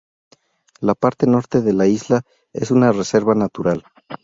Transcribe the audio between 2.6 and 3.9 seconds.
una reserva natural.